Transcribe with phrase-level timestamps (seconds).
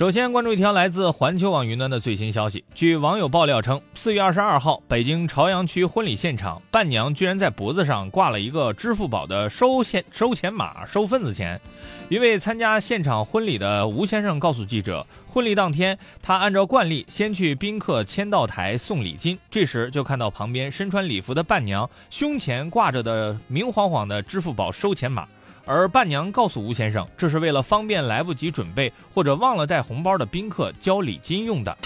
[0.00, 2.64] 首先关注一条来自环球网云端的最新消息。
[2.74, 11.60] 据网友爆料称，四月二十二号，北京朝阳区婚礼现场，伴娘居然在脖子上挂了一个支付宝的收现收钱码，收份子钱。
[12.08, 25.28] 一位参加现场婚礼的吴先生告诉记者，婚礼当天，他按照惯例先去宾客签到台送礼金，这时就看到旁边身穿礼服的伴娘胸前挂着的明晃晃的支付宝收钱码。
[25.72, 31.78] 而伴娘告诉吴先生，这是为了方便来不及准备或者忘了带红包的宾客交礼金用的。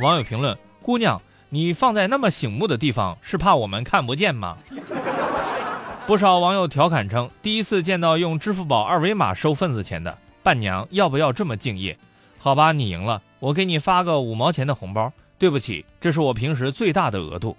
[0.00, 1.18] 网友评论：姑娘，
[1.48, 4.54] 你放在那么醒目的地方，是怕我们看不见吗？
[6.06, 11.96] 不少网友调侃称，第一次见到用支付宝二维码收份子钱的伴娘，要不要这么敬业？
[12.38, 15.10] 好吧，你赢了，我给你发个五毛钱的红包。
[15.38, 17.56] 对不起，这是我平时最大的额度。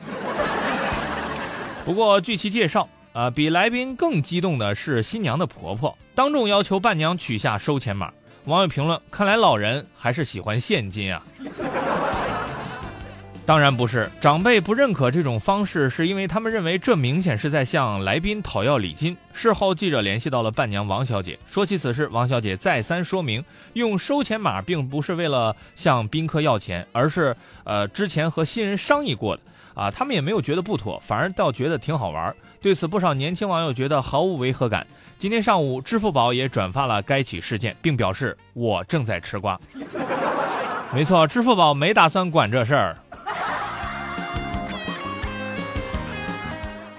[1.84, 2.88] 不过据其介绍。
[3.14, 8.12] 啊，比来宾更激动的是新娘的婆婆，当众要求伴娘取下收钱码。
[8.46, 11.22] 网友评论：看来老人还是喜欢现金啊。
[13.46, 19.16] 当然不是，长辈不认可这种方式，是因为他们认为这明显是在向来宾讨要礼金。
[19.32, 29.44] 事后，记者联系到了伴娘王小姐，说起此事，王小姐再三说明，用收钱码并不是为了向宾客要钱，而是呃之前和新人商议过的。
[29.76, 32.36] 啊，他们也没有觉得不妥，反而倒觉得挺好玩。
[32.64, 34.88] 对此，不少年轻网友觉得毫无违和感。
[35.20, 39.60] 今天上午，支付宝也转发了该起事件，并表示我正在吃瓜。
[40.96, 42.98] 没错，支付宝没打算管这事儿。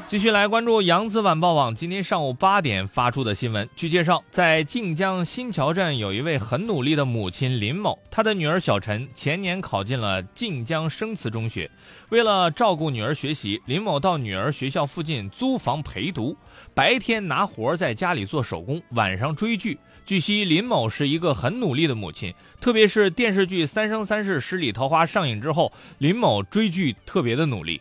[0.06, 3.66] 继续来关注扬子晚报网今天上午八点发出的新闻。
[3.74, 11.68] 据介绍，在晋江新桥镇有一位很努力的母亲林某，她的女儿小陈前年考进了晋江生词中学。
[12.10, 16.36] 为了照顾女儿学习，林某到女儿学校附近租房陪读，
[16.74, 19.78] 白天拿活在家里做手工，晚上追剧。
[20.04, 27.80] 据悉，林某是一个很努力的母亲，特别是电视剧《三生三世十里桃花》上映之后，林某追剧特别的努力。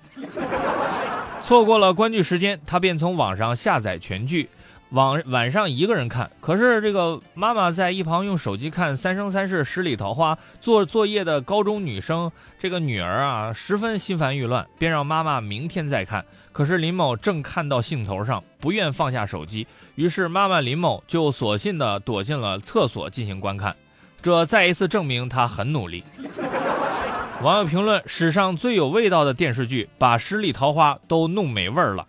[1.44, 4.50] 错过了观剧时间，他便从网上下载全剧，
[4.92, 6.32] 晚晚上一个人看。
[6.40, 16.24] 可是这个妈妈在一旁用手机看《三生三世十里桃花》，做作业的高中女生这个女儿啊，十分心烦意乱，便让妈妈明天再看。
[16.54, 23.76] 可是林某正看到兴头上，不愿放下手机，于是妈妈林某就索性的躲进了厕所进行观看，
[24.22, 26.06] 这再一次证明他很努力。
[27.42, 32.06] 网友评论：史上最有味道的电视剧，把十里桃花都弄没味儿了。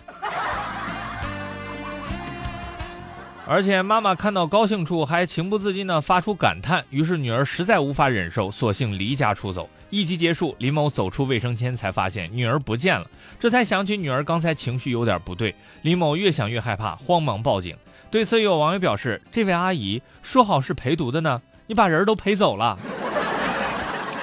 [3.47, 6.85] 而且妈妈看到高兴处，还情不自禁地发出感叹。
[6.91, 9.69] 于是女儿实在无法忍受，索性离家出走。
[9.91, 13.07] 一集结束，林某走出卫生间，才发现女儿不见了。
[13.39, 15.55] 这才想起女儿刚才情绪有点不对。
[15.83, 17.77] 林某越想越害怕，慌忙报警。
[18.11, 22.79] 对此，有网友表示：“这位阿姨说好是陪读的呢，你把人都陪走了。”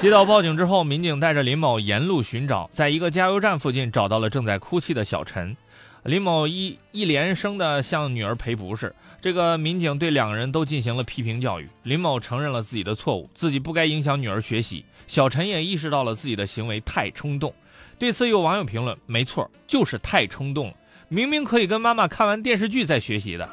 [0.01, 5.55] 接到报警之后，民警带着林某沿路寻找，在一个加油站附近找到了正在哭泣的小陈。
[6.01, 11.69] 林某一一连声的向女儿赔不是，这个民警对两个人都进行了批评教育。
[11.83, 14.83] 林某承认了自己的错误，自己不该影响女儿学习。
[15.05, 17.53] 小陈也意识到了自己的行为太冲动。
[17.99, 20.73] 对此，有网友评论：“没错，就是太冲动了，
[21.09, 23.47] 明明可以跟妈妈看完电视剧再学习的。”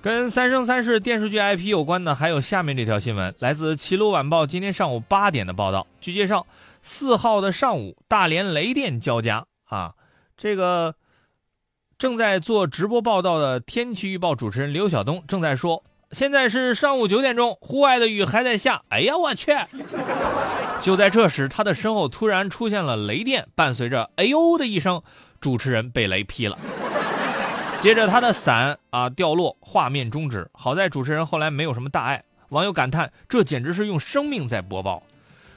[0.00, 5.88] 跟《三生三世》电视剧 IP 有关的，还有下面这条新闻，来自《齐鲁晚报》今天上午八点的报道。
[6.00, 6.46] 据介绍，
[6.82, 9.94] 四号的上午，大连雷电交加啊！
[10.36, 10.94] 这个
[11.98, 15.82] 正在做直播报道的天气预报主持人刘晓东正在说
[16.12, 19.50] ：“现在是上午九点钟，户外的雨还在下。”哎呀，我去！
[20.80, 25.02] 就在这时，他的身后突然出现了雷电，伴随着“哎呦”的一声，
[25.40, 26.56] 主持人被雷劈了。
[27.80, 30.48] 接着他的伞啊掉落，画面终止。
[30.52, 32.24] 好在主持人后来没有什么大碍。
[32.48, 35.02] 网友感叹：这简直是用生命在播报。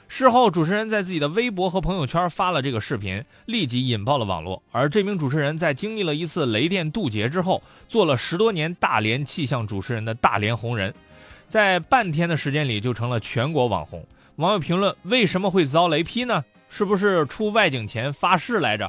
[0.06, 4.62] 事后，主持人在自己的微博和朋友圈发了这个视频，立即引爆了网络。
[4.70, 10.94] 而这名主持人在经历了一次雷电渡劫之后，做了十多年大连气象主持人的大连红人，
[11.48, 14.06] 在半天的时间里就成了全国网红。
[14.36, 16.44] 网友评论：为什么会遭雷劈呢？
[16.68, 18.88] 是不是出外景前发誓来着？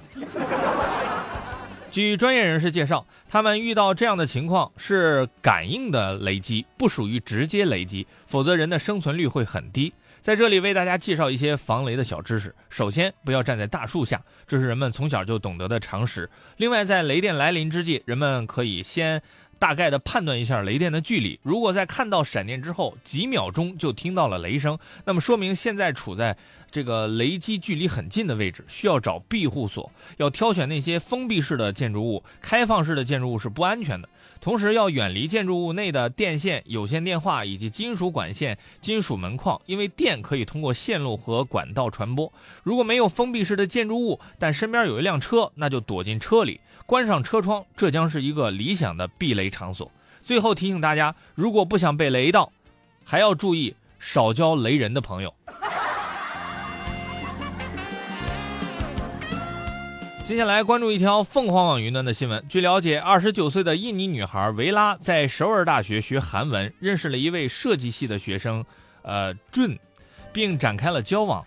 [1.93, 9.93] 据专业人士介绍，他们遇到这样的情况是感应的雷击，不属于直接雷击，否则人的生存率会很低。
[10.19, 16.27] 在这里为大家介绍一些防雷的小知识：首先，不要站在大树下，这是人们从小就懂得的常识。
[16.57, 19.21] 另外，在雷电来临之际，人们可以先
[19.59, 21.39] 大概的判断一下雷电的距离。
[21.43, 26.35] 如果在看到闪电之后几秒钟就听到了雷声，那么说明现在处在
[26.73, 34.09] 这个雷击距离很近的位置，需要找庇护所，要挑选那些封闭式的建筑物，开放式的建筑物是不安全的。
[34.41, 42.33] 同时要远离建筑物内的电线、有线电话以及金属管线、金属门框，因为电可以通过线路和管道传播。
[42.63, 49.91] 如果没有封闭式的建筑物，但身边有一辆车，那就躲进车里，关上车窗，这将是一个理想的避雷场所。
[50.23, 52.51] 最后提醒大家，如果不想被雷到，
[53.03, 55.35] 还要注意少交雷人的朋友。
[60.23, 62.41] 接下来关注一条凤凰网云端的新闻。
[62.47, 68.63] 据了解，二十九岁的印尼女孩维拉在首尔大学学韩文，认识了一位设计系的学生，
[69.01, 69.77] 呃俊
[70.31, 71.45] 并展开了交往。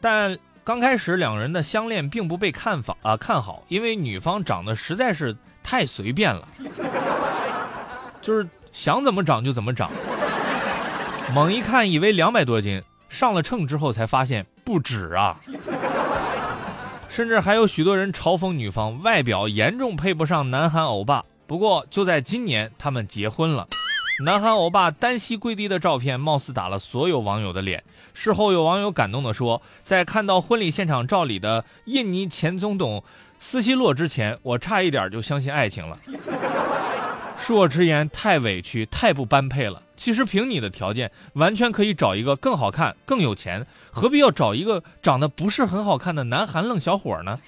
[0.00, 6.48] 但刚开始两人的相恋并不被看法啊看好，因为女方长得实在是太随便了，
[8.22, 9.90] 就是想怎么长就怎么长。
[11.34, 15.38] 猛一看以为两百多斤，上了秤之后才发现不止啊。
[17.16, 21.24] 甚至还有许多人嘲讽女方外表严重配不上南韩欧巴。
[21.46, 23.66] 不过就在今年，他们结婚了。
[24.22, 27.82] 南韩欧巴单膝跪地的照片，貌似打了所有网友的脸。
[28.12, 33.02] 事后有网友感动地说：“在看到婚礼现场照里的印尼前总统
[33.40, 35.96] 斯希洛之前，我差一点就相信爱情了。”
[37.38, 39.82] 恕我直言，太委屈，太不般配了。
[39.96, 47.38] 其实凭你的条件，完全可以找一个更好看、更有钱，何必要找一个长得不是很好看的南韩愣小伙呢？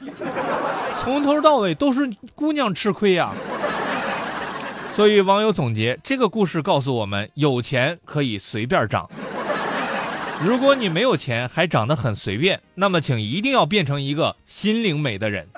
[1.00, 3.32] 从头到尾都是姑娘吃亏呀。
[4.90, 9.08] 所以网友总结这个故事告诉我们：有钱可以随便长。
[10.42, 15.48] 如果你没有钱还长得很随便，那么请一定要变成一个心灵美的人。